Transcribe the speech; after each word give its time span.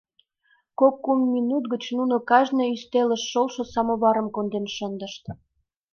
Кок-кум 0.79 1.19
минут 1.35 1.63
гыч 1.73 1.83
нуно 1.97 2.15
кажне 2.29 2.63
ӱстелыш 2.75 3.21
шолшо 3.31 3.63
самоварым 3.73 4.27
конден 4.35 4.65
шындышт. 4.75 5.23